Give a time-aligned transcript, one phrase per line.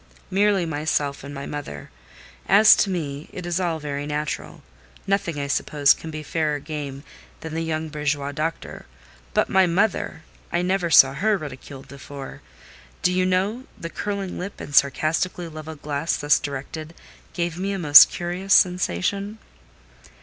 [0.31, 1.91] "Merely myself and my mother.
[2.49, 4.63] As to me it is all very natural:
[5.05, 7.03] nothing, I suppose, can be fairer game
[7.41, 8.87] than the young bourgeois doctor;
[9.35, 10.23] but my mother!
[10.51, 12.41] I never saw her ridiculed before.
[13.03, 16.95] Do you know, the curling lip, and sarcastically levelled glass thus directed,
[17.33, 19.37] gave me a most curious sensation?"